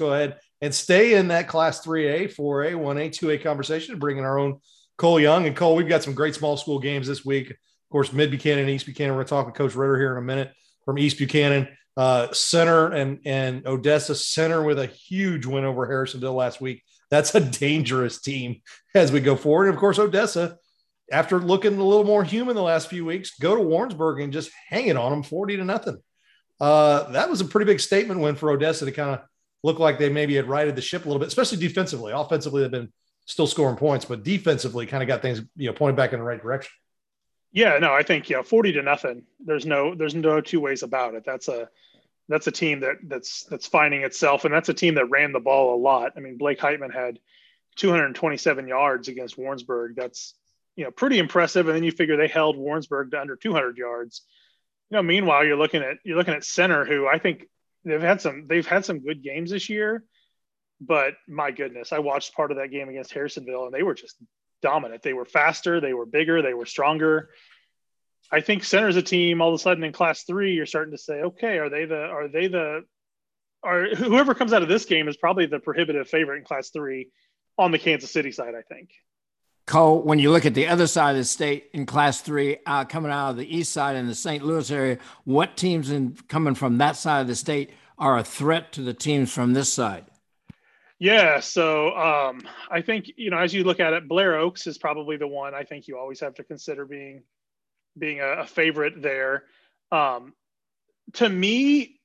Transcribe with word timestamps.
go 0.00 0.12
ahead 0.12 0.38
and 0.60 0.74
stay 0.74 1.14
in 1.14 1.28
that 1.28 1.46
Class 1.46 1.84
3A, 1.84 2.34
4A, 2.34 2.72
1A, 2.72 3.10
2A 3.10 3.42
conversation, 3.42 3.98
bringing 3.98 4.24
our 4.24 4.38
own 4.38 4.58
Cole 4.98 5.20
Young. 5.20 5.46
And 5.46 5.54
Cole, 5.54 5.76
we've 5.76 5.88
got 5.88 6.02
some 6.02 6.14
great 6.14 6.34
small 6.34 6.56
school 6.56 6.80
games 6.80 7.06
this 7.06 7.24
week. 7.24 7.50
Of 7.50 7.92
course, 7.92 8.12
Mid 8.12 8.30
Buchanan, 8.30 8.68
East 8.68 8.86
Buchanan. 8.86 9.12
We're 9.12 9.24
going 9.24 9.26
to 9.26 9.30
talk 9.30 9.46
with 9.46 9.54
Coach 9.54 9.74
Ritter 9.74 9.96
here 9.96 10.12
in 10.12 10.18
a 10.18 10.26
minute 10.26 10.52
from 10.84 10.98
East 10.98 11.18
Buchanan. 11.18 11.68
Uh, 11.96 12.32
center 12.32 12.92
and 12.92 13.18
and 13.26 13.66
Odessa 13.66 14.14
center 14.14 14.62
with 14.62 14.78
a 14.78 14.86
huge 14.86 15.44
win 15.44 15.64
over 15.64 15.86
Harrisonville 15.86 16.34
last 16.34 16.60
week. 16.60 16.82
That's 17.10 17.34
a 17.34 17.40
dangerous 17.40 18.20
team 18.20 18.62
as 18.94 19.10
we 19.10 19.20
go 19.20 19.36
forward. 19.36 19.66
And 19.66 19.74
of 19.74 19.80
course, 19.80 19.98
Odessa, 19.98 20.56
after 21.10 21.40
looking 21.40 21.76
a 21.76 21.84
little 21.84 22.04
more 22.04 22.22
human 22.22 22.54
the 22.54 22.62
last 22.62 22.88
few 22.88 23.04
weeks, 23.04 23.32
go 23.38 23.56
to 23.56 23.60
Warrensburg 23.60 24.20
and 24.20 24.32
just 24.32 24.50
hang 24.68 24.86
it 24.86 24.96
on 24.96 25.10
them 25.10 25.22
40 25.24 25.56
to 25.56 25.64
nothing. 25.64 25.98
Uh, 26.60 27.10
that 27.10 27.28
was 27.28 27.40
a 27.40 27.46
pretty 27.46 27.64
big 27.64 27.80
statement 27.80 28.20
win 28.20 28.36
for 28.36 28.50
Odessa 28.50 28.84
to 28.84 28.92
kind 28.92 29.18
of 29.18 29.20
look 29.62 29.78
like 29.78 29.98
they 29.98 30.08
maybe 30.08 30.34
had 30.34 30.48
righted 30.48 30.76
the 30.76 30.82
ship 30.82 31.04
a 31.04 31.08
little 31.08 31.20
bit, 31.20 31.28
especially 31.28 31.58
defensively. 31.58 32.12
Offensively, 32.12 32.62
they've 32.62 32.70
been 32.70 32.92
still 33.26 33.46
scoring 33.46 33.76
points, 33.76 34.04
but 34.04 34.22
defensively 34.22 34.86
kind 34.86 35.02
of 35.02 35.06
got 35.06 35.22
things, 35.22 35.40
you 35.56 35.68
know, 35.68 35.72
pointed 35.72 35.96
back 35.96 36.12
in 36.12 36.18
the 36.18 36.24
right 36.24 36.40
direction. 36.40 36.72
Yeah, 37.52 37.78
no, 37.78 37.92
I 37.92 38.02
think 38.02 38.30
yeah, 38.30 38.42
forty 38.42 38.72
to 38.72 38.82
nothing. 38.82 39.24
There's 39.44 39.66
no 39.66 39.94
there's 39.94 40.14
no 40.14 40.40
two 40.40 40.60
ways 40.60 40.82
about 40.82 41.14
it. 41.14 41.24
That's 41.26 41.48
a 41.48 41.68
that's 42.28 42.46
a 42.46 42.52
team 42.52 42.80
that 42.80 42.96
that's 43.02 43.44
that's 43.44 43.66
finding 43.66 44.02
itself, 44.02 44.44
and 44.44 44.54
that's 44.54 44.68
a 44.68 44.74
team 44.74 44.94
that 44.94 45.10
ran 45.10 45.32
the 45.32 45.40
ball 45.40 45.74
a 45.74 45.80
lot. 45.80 46.12
I 46.16 46.20
mean, 46.20 46.38
Blake 46.38 46.60
Heitman 46.60 46.94
had 46.94 47.18
227 47.76 48.68
yards 48.68 49.08
against 49.08 49.36
Warrensburg. 49.36 49.96
That's 49.96 50.34
you 50.76 50.84
know 50.84 50.92
pretty 50.92 51.18
impressive. 51.18 51.66
And 51.66 51.76
then 51.76 51.82
you 51.82 51.90
figure 51.90 52.16
they 52.16 52.28
held 52.28 52.56
Warrensburg 52.56 53.10
to 53.10 53.20
under 53.20 53.34
200 53.34 53.76
yards. 53.76 54.22
You 54.90 54.96
know, 54.96 55.02
meanwhile 55.02 55.44
you're 55.44 55.56
looking 55.56 55.82
at 55.82 55.96
you're 56.04 56.16
looking 56.16 56.34
at 56.34 56.44
center, 56.44 56.84
who 56.84 57.08
I 57.08 57.18
think 57.18 57.46
they've 57.84 58.00
had 58.00 58.20
some 58.20 58.46
they've 58.46 58.66
had 58.66 58.84
some 58.84 59.00
good 59.00 59.22
games 59.22 59.50
this 59.50 59.68
year, 59.68 60.04
but 60.80 61.14
my 61.28 61.50
goodness, 61.50 61.92
I 61.92 61.98
watched 61.98 62.34
part 62.34 62.50
of 62.50 62.58
that 62.58 62.70
game 62.70 62.88
against 62.88 63.12
Harrisonville, 63.12 63.66
and 63.66 63.74
they 63.74 63.82
were 63.82 63.94
just 63.94 64.16
dominant. 64.62 65.02
They 65.02 65.12
were 65.12 65.24
faster, 65.24 65.80
they 65.80 65.94
were 65.94 66.06
bigger, 66.06 66.42
they 66.42 66.54
were 66.54 66.66
stronger. 66.66 67.30
I 68.32 68.40
think 68.40 68.64
center's 68.64 68.96
a 68.96 69.02
team 69.02 69.42
all 69.42 69.48
of 69.48 69.54
a 69.54 69.58
sudden 69.58 69.82
in 69.82 69.92
class 69.92 70.22
three, 70.22 70.54
you're 70.54 70.66
starting 70.66 70.92
to 70.92 70.98
say, 70.98 71.22
okay, 71.22 71.58
are 71.58 71.68
they 71.68 71.84
the 71.84 72.04
are 72.04 72.28
they 72.28 72.48
the 72.48 72.84
are 73.62 73.94
whoever 73.94 74.34
comes 74.34 74.52
out 74.52 74.62
of 74.62 74.68
this 74.68 74.84
game 74.84 75.08
is 75.08 75.16
probably 75.16 75.46
the 75.46 75.58
prohibitive 75.58 76.08
favorite 76.08 76.38
in 76.38 76.44
class 76.44 76.70
three 76.70 77.08
on 77.58 77.72
the 77.72 77.78
Kansas 77.78 78.10
City 78.10 78.32
side, 78.32 78.54
I 78.54 78.62
think. 78.62 78.90
Cole, 79.70 80.02
when 80.02 80.18
you 80.18 80.32
look 80.32 80.44
at 80.44 80.54
the 80.54 80.66
other 80.66 80.88
side 80.88 81.12
of 81.12 81.18
the 81.18 81.24
state 81.24 81.70
in 81.72 81.86
class 81.86 82.20
three, 82.20 82.56
uh, 82.66 82.84
coming 82.84 83.12
out 83.12 83.30
of 83.30 83.36
the 83.36 83.56
east 83.56 83.72
side 83.72 83.94
in 83.94 84.08
the 84.08 84.16
St. 84.16 84.44
Louis 84.44 84.68
area, 84.68 84.98
what 85.22 85.56
teams 85.56 85.90
in 85.90 86.16
coming 86.26 86.56
from 86.56 86.78
that 86.78 86.96
side 86.96 87.20
of 87.20 87.28
the 87.28 87.36
state 87.36 87.70
are 87.96 88.18
a 88.18 88.24
threat 88.24 88.72
to 88.72 88.82
the 88.82 88.92
teams 88.92 89.32
from 89.32 89.52
this 89.52 89.72
side? 89.72 90.06
Yeah, 90.98 91.38
so 91.38 91.96
um, 91.96 92.42
I 92.68 92.82
think 92.82 93.12
you 93.16 93.30
know 93.30 93.38
as 93.38 93.54
you 93.54 93.62
look 93.62 93.78
at 93.78 93.92
it, 93.92 94.08
Blair 94.08 94.36
Oaks 94.40 94.66
is 94.66 94.76
probably 94.76 95.16
the 95.16 95.28
one 95.28 95.54
I 95.54 95.62
think 95.62 95.86
you 95.86 95.96
always 95.96 96.18
have 96.18 96.34
to 96.34 96.44
consider 96.44 96.84
being 96.84 97.22
being 97.96 98.20
a, 98.20 98.40
a 98.40 98.46
favorite 98.46 99.00
there. 99.00 99.44
Um, 99.92 100.34
to 101.14 101.28
me, 101.28 102.00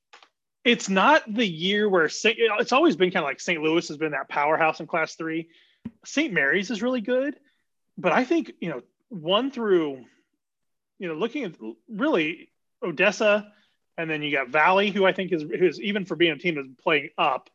it's 0.63 0.87
not 0.87 1.23
the 1.27 1.47
year 1.47 1.89
where 1.89 2.05
it's 2.05 2.71
always 2.71 2.95
been 2.95 3.09
kind 3.09 3.23
of 3.23 3.27
like 3.27 3.39
St. 3.39 3.61
Louis 3.61 3.87
has 3.87 3.97
been 3.97 4.11
that 4.11 4.29
powerhouse 4.29 4.79
in 4.79 4.85
Class 4.85 5.15
Three. 5.15 5.49
St. 6.05 6.31
Mary's 6.31 6.69
is 6.69 6.83
really 6.83 7.01
good, 7.01 7.35
but 7.97 8.11
I 8.11 8.23
think 8.23 8.53
you 8.59 8.69
know 8.69 8.81
one 9.09 9.51
through, 9.51 10.03
you 10.99 11.07
know, 11.07 11.13
looking 11.13 11.43
at 11.45 11.53
really 11.89 12.49
Odessa, 12.83 13.51
and 13.97 14.09
then 14.09 14.21
you 14.21 14.31
got 14.31 14.49
Valle, 14.49 14.91
who 14.91 15.05
I 15.05 15.13
think 15.13 15.31
is 15.31 15.43
who's 15.43 15.79
even 15.81 16.05
for 16.05 16.15
being 16.15 16.33
a 16.33 16.37
team 16.37 16.55
that's 16.55 16.67
playing 16.81 17.09
up 17.17 17.49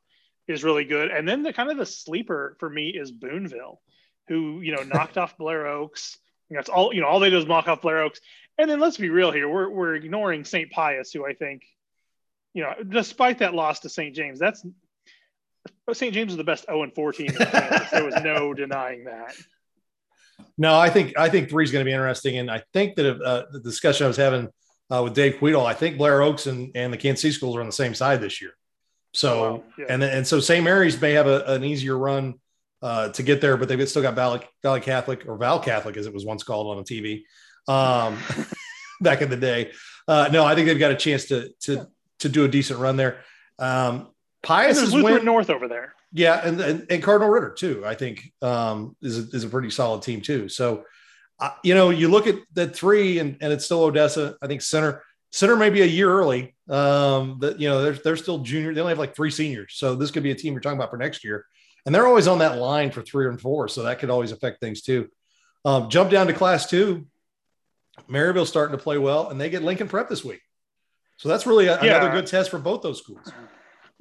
is 0.49 0.65
really 0.65 0.85
good. 0.85 1.11
And 1.11 1.29
then 1.29 1.43
the 1.43 1.53
kind 1.53 1.71
of 1.71 1.77
the 1.77 1.87
sleeper 1.87 2.57
for 2.59 2.69
me 2.69 2.89
is 2.89 3.13
Boonville, 3.13 3.81
who 4.29 4.61
you 4.61 4.75
know 4.75 4.83
knocked 4.95 5.19
off 5.19 5.37
Blair 5.37 5.67
Oaks. 5.67 6.19
That's 6.51 6.69
all 6.69 6.93
you 6.93 7.01
know. 7.01 7.07
All 7.07 7.21
they 7.21 7.31
do 7.31 7.39
is 7.39 7.47
mock 7.47 7.69
off 7.69 7.83
Blair 7.83 8.03
Oaks. 8.03 8.21
And 8.59 8.71
then 8.71 8.81
let's 8.81 8.97
be 8.97 9.09
real 9.09 9.31
here. 9.31 9.49
We're 9.49 9.71
we're 9.71 9.95
ignoring 9.95 10.45
St. 10.45 10.71
Pius, 10.71 11.13
who 11.13 11.25
I 11.25 11.33
think, 11.35 11.63
you 12.53 12.63
know, 12.63 12.75
despite 12.87 13.39
that 13.39 13.55
loss 13.55 13.81
to 13.81 13.89
St. 13.89 14.15
James, 14.15 14.39
that's 14.39 14.65
St. 15.93 16.15
James 16.15 16.33
is 16.33 16.37
the 16.37 16.45
best 16.45 16.67
0 16.67 16.83
and 16.83 16.95
14. 16.95 17.33
there 17.93 18.05
was 18.05 18.23
no 18.23 18.55
denying 18.55 19.05
that. 19.05 19.35
No, 20.59 20.79
I 20.79 20.91
think 20.91 21.19
I 21.19 21.29
think 21.29 21.49
three 21.49 21.65
is 21.65 21.73
going 21.73 21.85
to 21.85 21.89
be 21.89 21.93
interesting, 21.93 22.39
and 22.39 22.51
I 22.51 22.63
think 22.73 22.97
that 22.97 23.21
uh, 23.21 23.45
the 23.53 23.61
discussion 23.61 24.05
I 24.05 24.09
was 24.09 24.17
having 24.17 24.49
uh, 24.91 25.03
with 25.03 25.15
Dave 25.15 25.39
Quedel, 25.39 25.67
I 25.67 25.75
think 25.75 25.99
Blair 25.99 26.23
Oaks 26.23 26.47
and, 26.47 26.71
and 26.75 26.93
the 26.93 26.97
Kansas 26.97 27.23
City 27.23 27.33
schools 27.33 27.57
are 27.57 27.61
on 27.61 27.67
the 27.67 27.73
same 27.73 27.95
side 27.95 28.21
this 28.21 28.43
year. 28.43 28.53
So 29.13 29.45
oh, 29.45 29.53
wow. 29.53 29.63
yeah. 29.79 29.85
and 29.89 30.03
and 30.03 30.27
so 30.27 30.41
St. 30.41 30.65
Mary's 30.65 31.01
may 31.01 31.13
have 31.13 31.27
a, 31.27 31.45
an 31.47 31.65
easier 31.65 31.97
run 31.97 32.35
uh, 32.83 33.09
to 33.11 33.23
get 33.23 33.41
there, 33.41 33.57
but 33.57 33.69
they've 33.69 33.89
still 33.89 34.03
got 34.03 34.15
Valle, 34.15 34.43
Valle 34.63 34.81
Catholic 34.81 35.25
or 35.27 35.37
Val 35.37 35.61
Catholic 35.61 35.97
as 35.97 36.07
it 36.07 36.15
was 36.15 36.25
once 36.25 36.43
called 36.43 36.77
on 36.77 36.79
a 36.79 36.85
TV 36.85 37.23
um, 37.69 38.19
back 39.01 39.23
in 39.23 39.31
the 39.31 39.37
day. 39.37 39.73
Uh, 40.07 40.29
no, 40.33 40.45
I 40.45 40.55
think 40.55 40.67
they've 40.67 40.79
got 40.79 40.93
a 40.93 40.97
chance 40.97 41.27
to 41.27 41.51
to 41.63 41.89
to 42.21 42.29
do 42.29 42.45
a 42.45 42.49
decent 42.49 42.81
run 42.81 42.97
there. 42.97 43.21
Um, 43.59 44.09
Pius 44.43 44.81
is 44.81 44.95
Lutheran 44.95 45.25
North 45.25 45.51
over 45.51 45.69
there. 45.69 45.95
Yeah, 46.13 46.41
and, 46.45 46.61
and, 46.61 46.87
and 46.91 47.03
Cardinal 47.03 47.31
Ritter 47.31 47.51
too. 47.51 47.85
I 47.87 47.95
think 47.95 48.33
um, 48.43 48.97
is 49.01 49.19
a, 49.19 49.37
is 49.37 49.45
a 49.45 49.49
pretty 49.49 49.71
solid 49.71 50.03
team 50.03 50.21
too. 50.21 50.49
So, 50.49 50.85
uh, 51.39 51.51
you 51.63 51.75
know, 51.75 51.91
you 51.91 52.09
look 52.09 52.27
at 52.27 52.37
that 52.55 52.75
three, 52.75 53.19
and, 53.19 53.37
and 53.41 53.53
it's 53.53 53.65
still 53.65 53.85
Odessa. 53.85 54.37
I 54.43 54.49
think 54.49 54.63
center 54.63 55.03
Center 55.33 55.57
may 55.57 55.71
be 55.71 55.83
a 55.83 55.87
year 55.87 56.13
early. 56.13 56.55
Um, 56.69 57.39
that 57.41 57.61
you 57.61 57.69
know 57.69 57.83
they're 57.83 57.93
they're 57.93 58.17
still 58.17 58.39
junior. 58.39 58.75
They 58.75 58.81
only 58.81 58.93
have 58.93 58.99
like 58.99 59.15
three 59.15 59.31
seniors, 59.31 59.75
so 59.75 59.95
this 59.95 60.11
could 60.11 60.23
be 60.23 60.33
a 60.33 60.35
team 60.35 60.55
you're 60.55 60.61
talking 60.61 60.79
about 60.79 60.91
for 60.91 60.97
next 60.97 61.25
year. 61.25 61.47
And 61.87 61.95
they're 61.95 62.07
always 62.07 62.29
on 62.29 62.39
that 62.41 62.59
line 62.59 62.91
for 62.91 63.03
three 63.03 63.27
and 63.29 63.41
four, 63.41 63.69
so 63.69 63.85
that 63.85 64.01
could 64.01 64.11
always 64.11 64.33
affect 64.33 64.61
things 64.61 64.83
too. 64.83 65.09
Um, 65.65 65.89
jump 65.89 66.11
down 66.11 66.27
to 66.27 66.33
class 66.33 66.69
two. 66.69 67.07
Maryville 68.09 68.47
starting 68.47 68.77
to 68.77 68.83
play 68.83 68.99
well, 68.99 69.31
and 69.31 69.41
they 69.41 69.51
get 69.51 69.63
Lincoln 69.63 69.89
Prep 69.89 70.09
this 70.09 70.25
week. 70.25 70.41
So 71.17 71.29
that's 71.29 71.47
really 71.47 71.67
a, 71.67 71.83
yeah. 71.83 71.97
another 71.97 72.13
good 72.13 72.27
test 72.27 72.51
for 72.51 72.59
both 72.59 72.83
those 72.83 72.99
schools. 72.99 73.33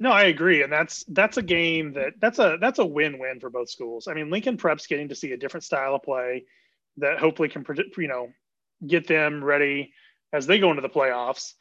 No, 0.02 0.10
I 0.10 0.24
agree, 0.24 0.62
and 0.62 0.72
that's 0.72 1.04
that's 1.08 1.36
a 1.36 1.42
game 1.42 1.92
that 1.92 2.14
that's 2.18 2.38
a 2.38 2.56
that's 2.58 2.78
a 2.78 2.86
win-win 2.86 3.38
for 3.38 3.50
both 3.50 3.68
schools. 3.68 4.08
I 4.08 4.14
mean, 4.14 4.30
Lincoln 4.30 4.56
Prep's 4.56 4.86
getting 4.86 5.10
to 5.10 5.14
see 5.14 5.32
a 5.32 5.36
different 5.36 5.62
style 5.62 5.94
of 5.94 6.02
play 6.02 6.46
that 6.96 7.18
hopefully 7.18 7.50
can 7.50 7.64
you 7.98 8.08
know 8.08 8.30
get 8.86 9.06
them 9.06 9.44
ready 9.44 9.92
as 10.32 10.46
they 10.46 10.58
go 10.58 10.70
into 10.70 10.80
the 10.80 10.88
playoffs. 10.88 11.52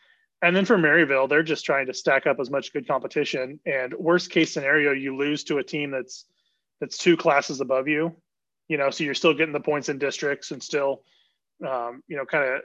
And 0.41 0.55
then 0.55 0.63
for 0.63 0.78
Maryville, 0.78 1.28
they're 1.28 1.44
just 1.44 1.66
trying 1.66 1.88
to 1.88 1.94
stack 1.94 2.28
up 2.28 2.39
as 2.39 2.49
much 2.49 2.72
good 2.72 2.88
competition. 2.88 3.59
And 3.66 3.94
worst 3.94 4.31
case 4.31 4.53
scenario, 4.53 4.94
you 4.94 5.17
lose 5.17 5.44
to 5.45 5.57
a 5.57 5.63
team 5.63 5.91
that's 5.91 6.23
that's 6.79 6.97
two 6.97 7.17
classes 7.17 7.59
above 7.59 7.89
you. 7.89 8.16
You 8.69 8.78
know, 8.78 8.89
so 8.89 9.03
you're 9.03 9.16
still 9.16 9.33
getting 9.33 9.51
the 9.53 9.59
points 9.59 9.89
in 9.89 9.97
districts 9.97 10.51
and 10.51 10.63
still, 10.63 11.01
um, 11.67 12.03
you 12.07 12.16
know, 12.16 12.25
kind 12.25 12.53
of 12.53 12.61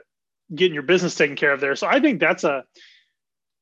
getting 0.55 0.73
your 0.73 0.83
business 0.83 1.15
taken 1.15 1.35
care 1.35 1.51
of 1.51 1.59
there. 1.59 1.75
So 1.75 1.85
I 1.85 1.99
think 1.99 2.21
that's 2.21 2.45
a 2.45 2.63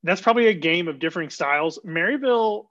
that's 0.03 0.21
probably 0.21 0.47
a 0.47 0.53
game 0.53 0.87
of 0.87 0.99
differing 0.99 1.29
styles. 1.29 1.79
Maryville, 1.85 2.67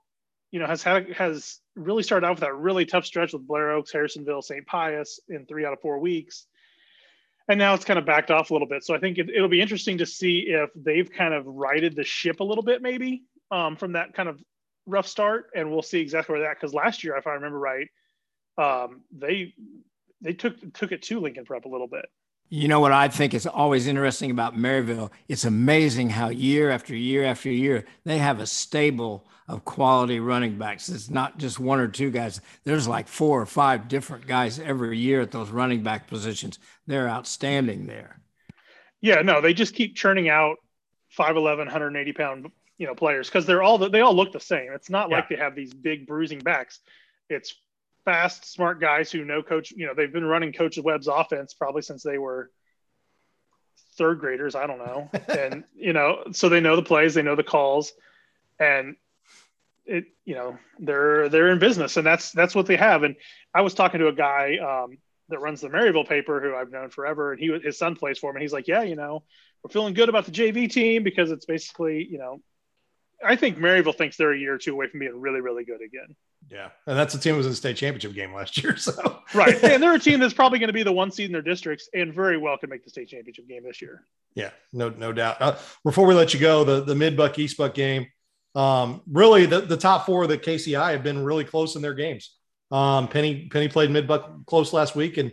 you 0.51 0.59
know, 0.59 0.67
has 0.67 0.83
had 0.83 1.11
has 1.13 1.59
really 1.75 2.03
started 2.03 2.27
out 2.27 2.33
with 2.33 2.41
that 2.41 2.55
really 2.55 2.85
tough 2.85 3.05
stretch 3.05 3.33
with 3.33 3.47
Blair 3.47 3.71
Oaks, 3.71 3.91
Harrisonville, 3.91 4.43
St. 4.43 4.65
Pius 4.65 5.19
in 5.29 5.45
three 5.45 5.65
out 5.65 5.73
of 5.73 5.81
four 5.81 5.99
weeks 5.99 6.45
and 7.47 7.57
now 7.57 7.73
it's 7.73 7.85
kind 7.85 7.99
of 7.99 8.05
backed 8.05 8.31
off 8.31 8.49
a 8.49 8.53
little 8.53 8.67
bit. 8.67 8.83
So 8.83 8.95
I 8.95 8.99
think 8.99 9.17
it, 9.17 9.29
will 9.35 9.49
be 9.49 9.61
interesting 9.61 9.97
to 9.97 10.05
see 10.05 10.45
if 10.47 10.69
they've 10.75 11.09
kind 11.09 11.33
of 11.33 11.45
righted 11.45 11.95
the 11.95 12.03
ship 12.03 12.39
a 12.39 12.43
little 12.43 12.63
bit, 12.63 12.81
maybe 12.81 13.23
um, 13.51 13.75
from 13.75 13.93
that 13.93 14.13
kind 14.13 14.29
of 14.29 14.41
rough 14.85 15.07
start, 15.07 15.47
and 15.55 15.69
we'll 15.69 15.81
see 15.81 15.99
exactly 15.99 16.33
where 16.33 16.43
that. 16.43 16.55
Because 16.59 16.73
last 16.73 17.03
year, 17.03 17.17
if 17.17 17.27
I 17.27 17.33
remember 17.33 17.59
right, 17.59 17.87
um, 18.57 19.01
they 19.11 19.53
they 20.21 20.33
took 20.33 20.73
took 20.73 20.91
it 20.91 21.01
to 21.03 21.19
Lincoln 21.19 21.45
Prep 21.45 21.65
a 21.65 21.69
little 21.69 21.87
bit. 21.87 22.05
You 22.49 22.67
know 22.67 22.79
what 22.79 22.91
I 22.91 23.07
think 23.07 23.33
is 23.33 23.47
always 23.47 23.87
interesting 23.87 24.29
about 24.29 24.55
Maryville? 24.55 25.11
It's 25.27 25.45
amazing 25.45 26.11
how 26.11 26.29
year 26.29 26.69
after 26.69 26.95
year 26.95 27.23
after 27.25 27.49
year 27.49 27.85
they 28.03 28.19
have 28.19 28.39
a 28.39 28.45
stable 28.45 29.25
of 29.47 29.65
quality 29.65 30.19
running 30.19 30.57
backs. 30.57 30.87
It's 30.89 31.09
not 31.09 31.37
just 31.37 31.59
one 31.59 31.79
or 31.79 31.87
two 31.87 32.11
guys. 32.11 32.41
There's 32.63 32.87
like 32.87 33.07
four 33.07 33.41
or 33.41 33.45
five 33.45 33.87
different 33.87 34.27
guys 34.27 34.59
every 34.59 34.97
year 34.97 35.21
at 35.21 35.31
those 35.31 35.49
running 35.49 35.83
back 35.83 36.07
positions. 36.07 36.59
They're 36.87 37.09
outstanding 37.09 37.87
there. 37.87 38.19
Yeah, 39.01 39.21
no, 39.21 39.41
they 39.41 39.53
just 39.53 39.75
keep 39.75 39.95
churning 39.95 40.29
out 40.29 40.57
5'11, 41.17 41.57
180 41.57 42.13
pound, 42.13 42.51
you 42.77 42.87
know, 42.87 42.95
players 42.95 43.27
because 43.27 43.45
they're 43.45 43.61
all 43.61 43.77
they 43.77 44.01
all 44.01 44.15
look 44.15 44.31
the 44.31 44.39
same. 44.39 44.71
It's 44.73 44.89
not 44.89 45.09
yeah. 45.09 45.17
like 45.17 45.29
they 45.29 45.35
have 45.35 45.55
these 45.55 45.73
big 45.73 46.07
bruising 46.07 46.39
backs. 46.39 46.79
It's 47.29 47.53
fast, 48.05 48.51
smart 48.51 48.79
guys 48.79 49.11
who 49.11 49.25
know 49.25 49.41
coach, 49.41 49.71
you 49.71 49.85
know, 49.85 49.93
they've 49.93 50.11
been 50.11 50.25
running 50.25 50.53
Coach 50.53 50.77
Webb's 50.77 51.07
offense 51.07 51.53
probably 51.53 51.81
since 51.81 52.03
they 52.03 52.17
were 52.17 52.51
third 53.97 54.19
graders. 54.19 54.55
I 54.55 54.67
don't 54.67 54.79
know. 54.79 55.09
and, 55.27 55.63
you 55.75 55.93
know, 55.93 56.23
so 56.31 56.49
they 56.49 56.59
know 56.59 56.75
the 56.75 56.83
plays, 56.83 57.13
they 57.13 57.21
know 57.21 57.35
the 57.35 57.43
calls. 57.43 57.93
And 58.59 58.95
it 59.85 60.05
you 60.25 60.35
know 60.35 60.57
they're 60.79 61.29
they're 61.29 61.49
in 61.49 61.59
business 61.59 61.97
and 61.97 62.05
that's 62.05 62.31
that's 62.31 62.55
what 62.55 62.65
they 62.65 62.77
have 62.77 63.03
and 63.03 63.15
i 63.53 63.61
was 63.61 63.73
talking 63.73 63.99
to 63.99 64.07
a 64.07 64.13
guy 64.13 64.57
um, 64.57 64.97
that 65.29 65.39
runs 65.39 65.61
the 65.61 65.69
maryville 65.69 66.07
paper 66.07 66.39
who 66.39 66.55
i've 66.55 66.71
known 66.71 66.89
forever 66.89 67.31
and 67.31 67.39
he 67.39 67.51
his 67.63 67.77
son 67.77 67.95
plays 67.95 68.17
for 68.17 68.29
him 68.29 68.35
and 68.35 68.41
he's 68.41 68.53
like 68.53 68.67
yeah 68.67 68.83
you 68.83 68.95
know 68.95 69.23
we're 69.63 69.71
feeling 69.71 69.93
good 69.93 70.09
about 70.09 70.25
the 70.25 70.31
jv 70.31 70.71
team 70.71 71.03
because 71.03 71.31
it's 71.31 71.45
basically 71.45 72.07
you 72.09 72.17
know 72.17 72.39
I 73.25 73.35
think 73.35 73.57
Maryville 73.57 73.95
thinks 73.95 74.17
they're 74.17 74.33
a 74.33 74.37
year 74.37 74.53
or 74.53 74.57
two 74.57 74.73
away 74.73 74.87
from 74.87 74.99
being 74.99 75.19
really, 75.19 75.41
really 75.41 75.63
good 75.63 75.81
again. 75.81 76.15
Yeah, 76.49 76.69
and 76.85 76.97
that's 76.97 77.13
a 77.13 77.19
team 77.19 77.33
that 77.33 77.37
was 77.37 77.45
in 77.45 77.51
the 77.51 77.55
state 77.55 77.77
championship 77.77 78.13
game 78.13 78.33
last 78.33 78.61
year. 78.61 78.75
So 78.77 79.21
right, 79.33 79.61
and 79.63 79.81
they're 79.81 79.95
a 79.95 79.99
team 79.99 80.19
that's 80.19 80.33
probably 80.41 80.59
going 80.59 80.67
to 80.67 80.73
be 80.73 80.83
the 80.83 80.91
one 80.91 81.11
seed 81.11 81.27
in 81.27 81.31
their 81.31 81.41
districts, 81.41 81.89
and 81.93 82.13
very 82.13 82.37
well 82.37 82.57
can 82.57 82.69
make 82.69 82.83
the 82.83 82.89
state 82.89 83.07
championship 83.09 83.47
game 83.47 83.63
this 83.63 83.81
year. 83.81 84.03
Yeah, 84.35 84.51
no, 84.71 84.89
no 84.89 85.13
doubt. 85.13 85.37
Uh, 85.41 85.57
before 85.83 86.05
we 86.05 86.15
let 86.15 86.33
you 86.33 86.39
go, 86.39 86.63
the 86.63 86.83
the 86.83 86.95
mid 86.95 87.15
buck 87.15 87.37
east 87.39 87.57
buck 87.57 87.73
game, 87.73 88.07
um, 88.55 89.01
really 89.07 89.45
the 89.45 89.61
the 89.61 89.77
top 89.77 90.05
four 90.05 90.23
of 90.23 90.29
the 90.29 90.37
KCI 90.37 90.91
have 90.91 91.03
been 91.03 91.23
really 91.23 91.45
close 91.45 91.75
in 91.75 91.81
their 91.81 91.93
games. 91.93 92.35
Um, 92.71 93.07
Penney 93.07 93.47
Penney 93.49 93.67
played 93.67 93.91
mid 93.91 94.07
buck 94.07 94.45
close 94.45 94.73
last 94.73 94.95
week, 94.95 95.17
and 95.17 95.31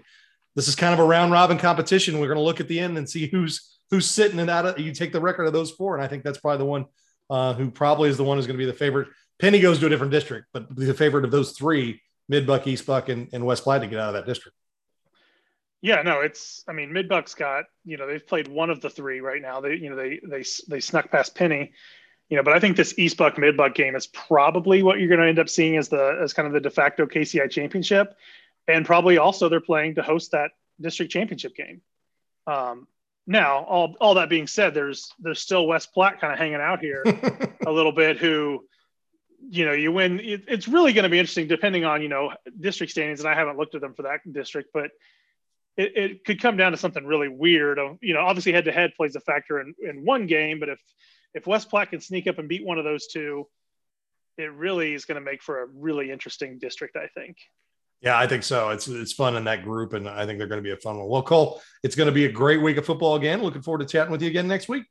this 0.54 0.68
is 0.68 0.76
kind 0.76 0.94
of 0.94 1.00
a 1.00 1.04
round 1.04 1.32
robin 1.32 1.58
competition. 1.58 2.20
We're 2.20 2.28
going 2.28 2.38
to 2.38 2.44
look 2.44 2.60
at 2.60 2.68
the 2.68 2.78
end 2.78 2.98
and 2.98 3.08
see 3.08 3.26
who's 3.26 3.78
who's 3.90 4.08
sitting 4.08 4.38
in 4.38 4.46
that. 4.46 4.78
You 4.78 4.92
take 4.92 5.12
the 5.12 5.20
record 5.20 5.44
of 5.44 5.52
those 5.52 5.70
four, 5.70 5.94
and 5.94 6.04
I 6.04 6.08
think 6.08 6.22
that's 6.22 6.38
probably 6.38 6.58
the 6.58 6.66
one 6.66 6.86
uh, 7.30 7.54
who 7.54 7.70
probably 7.70 8.10
is 8.10 8.16
the 8.16 8.24
one 8.24 8.36
who's 8.36 8.46
going 8.46 8.58
to 8.58 8.62
be 8.62 8.70
the 8.70 8.76
favorite. 8.76 9.08
Penney 9.38 9.60
goes 9.60 9.78
to 9.78 9.86
a 9.86 9.88
different 9.88 10.12
district, 10.12 10.48
but 10.52 10.74
the 10.74 10.92
favorite 10.92 11.24
of 11.24 11.30
those 11.30 11.52
three, 11.52 12.02
Mid 12.28 12.46
Buck, 12.46 12.66
East 12.66 12.84
Buck, 12.84 13.08
and, 13.08 13.28
and 13.32 13.46
West 13.46 13.62
Platte 13.62 13.80
to 13.80 13.86
get 13.86 13.98
out 13.98 14.08
of 14.08 14.14
that 14.14 14.26
district. 14.26 14.56
Yeah, 15.80 16.02
no, 16.02 16.20
it's. 16.20 16.62
I 16.68 16.72
mean, 16.72 16.92
Mid 16.92 17.08
Buck's 17.08 17.34
got 17.34 17.64
you 17.86 17.96
know 17.96 18.06
they've 18.06 18.26
played 18.26 18.48
one 18.48 18.68
of 18.68 18.82
the 18.82 18.90
three 18.90 19.20
right 19.20 19.40
now. 19.40 19.62
They 19.62 19.76
you 19.76 19.88
know 19.88 19.96
they 19.96 20.20
they 20.22 20.44
they 20.68 20.80
snuck 20.80 21.10
past 21.10 21.34
Penney, 21.34 21.72
you 22.28 22.36
know, 22.36 22.42
but 22.42 22.52
I 22.52 22.60
think 22.60 22.76
this 22.76 22.98
East 22.98 23.16
Buck 23.16 23.38
Mid 23.38 23.56
Buck 23.56 23.74
game 23.74 23.96
is 23.96 24.06
probably 24.06 24.82
what 24.82 24.98
you're 24.98 25.08
going 25.08 25.20
to 25.20 25.26
end 25.26 25.38
up 25.38 25.48
seeing 25.48 25.76
as 25.78 25.88
the 25.88 26.18
as 26.22 26.34
kind 26.34 26.46
of 26.46 26.52
the 26.52 26.60
de 26.60 26.70
facto 26.70 27.06
KCI 27.06 27.50
championship, 27.50 28.14
and 28.68 28.84
probably 28.84 29.16
also 29.16 29.48
they're 29.48 29.60
playing 29.60 29.94
to 29.94 30.02
host 30.02 30.32
that 30.32 30.50
district 30.78 31.12
championship 31.12 31.56
game. 31.56 31.80
Um, 32.46 32.86
now, 33.26 33.64
all 33.64 33.94
all 34.00 34.14
that 34.14 34.28
being 34.28 34.46
said, 34.46 34.74
there's 34.74 35.12
there's 35.18 35.40
still 35.40 35.66
West 35.66 35.92
Platte 35.92 36.20
kind 36.20 36.32
of 36.32 36.38
hanging 36.38 36.56
out 36.56 36.80
here 36.80 37.02
a 37.66 37.70
little 37.70 37.92
bit. 37.92 38.18
Who, 38.18 38.64
you 39.48 39.64
know, 39.64 39.72
you 39.72 39.92
win. 39.92 40.20
It, 40.20 40.44
it's 40.48 40.68
really 40.68 40.92
going 40.92 41.04
to 41.04 41.08
be 41.08 41.18
interesting 41.18 41.46
depending 41.46 41.84
on 41.84 42.02
you 42.02 42.08
know 42.08 42.32
district 42.58 42.92
standings, 42.92 43.20
and 43.20 43.28
I 43.28 43.34
haven't 43.34 43.56
looked 43.58 43.74
at 43.74 43.80
them 43.80 43.94
for 43.94 44.02
that 44.02 44.20
district, 44.30 44.70
but 44.72 44.90
it, 45.76 45.96
it 45.96 46.24
could 46.24 46.40
come 46.40 46.56
down 46.56 46.72
to 46.72 46.78
something 46.78 47.06
really 47.06 47.28
weird. 47.28 47.78
Um, 47.78 47.98
you 48.00 48.14
know, 48.14 48.20
obviously 48.20 48.52
head 48.52 48.64
to 48.64 48.72
head 48.72 48.92
plays 48.96 49.16
a 49.16 49.20
factor 49.20 49.60
in 49.60 49.74
in 49.80 50.04
one 50.04 50.26
game, 50.26 50.58
but 50.58 50.68
if 50.68 50.80
if 51.34 51.46
West 51.46 51.70
Platte 51.70 51.90
can 51.90 52.00
sneak 52.00 52.26
up 52.26 52.38
and 52.38 52.48
beat 52.48 52.64
one 52.64 52.78
of 52.78 52.84
those 52.84 53.06
two, 53.06 53.46
it 54.36 54.52
really 54.52 54.94
is 54.94 55.04
going 55.04 55.22
to 55.22 55.24
make 55.24 55.42
for 55.42 55.62
a 55.62 55.66
really 55.66 56.10
interesting 56.10 56.58
district, 56.58 56.96
I 56.96 57.06
think. 57.08 57.36
Yeah, 58.00 58.18
I 58.18 58.26
think 58.26 58.42
so. 58.42 58.70
It's 58.70 58.88
it's 58.88 59.12
fun 59.12 59.36
in 59.36 59.44
that 59.44 59.62
group, 59.62 59.92
and 59.92 60.08
I 60.08 60.24
think 60.24 60.38
they're 60.38 60.48
going 60.48 60.62
to 60.62 60.66
be 60.66 60.72
a 60.72 60.76
fun 60.76 60.98
one. 60.98 61.08
Well, 61.08 61.22
Cole, 61.22 61.60
it's 61.82 61.94
going 61.94 62.06
to 62.06 62.12
be 62.12 62.24
a 62.24 62.32
great 62.32 62.62
week 62.62 62.78
of 62.78 62.86
football 62.86 63.16
again. 63.16 63.42
Looking 63.42 63.62
forward 63.62 63.80
to 63.80 63.86
chatting 63.86 64.10
with 64.10 64.22
you 64.22 64.28
again 64.28 64.48
next 64.48 64.68
week. 64.68 64.84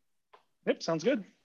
Yep, 0.68 0.84
sounds 0.84 1.04
good. 1.04 1.24